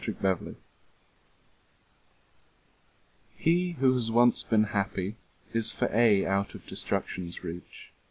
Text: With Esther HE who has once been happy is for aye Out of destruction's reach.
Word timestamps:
With 0.07 0.25
Esther 0.25 0.55
HE 3.37 3.71
who 3.73 3.93
has 3.93 4.09
once 4.09 4.41
been 4.41 4.63
happy 4.63 5.17
is 5.53 5.71
for 5.71 5.95
aye 5.95 6.23
Out 6.25 6.55
of 6.55 6.65
destruction's 6.65 7.43
reach. 7.43 7.91